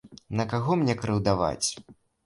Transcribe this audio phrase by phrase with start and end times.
[0.39, 1.67] На каго мне крыўдаваць.